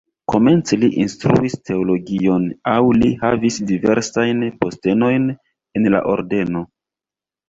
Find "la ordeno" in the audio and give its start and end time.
5.97-6.65